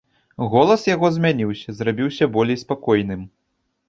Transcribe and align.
Голас 0.51 0.85
яго 0.95 1.11
змяніўся, 1.17 1.75
зрабіўся 1.81 2.29
болей 2.39 2.57
спакойным. 2.63 3.21